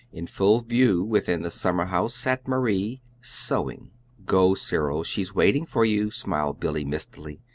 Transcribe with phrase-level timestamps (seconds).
[0.11, 3.91] In full view within the summerhouse sat Marie sewing.
[4.25, 7.39] "Go, Cyril; she's waiting for you," smiled Billy, mistily.